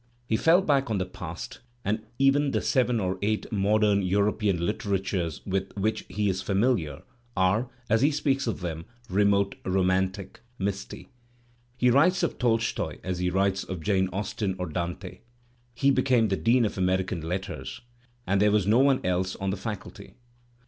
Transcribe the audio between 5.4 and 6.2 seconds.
with which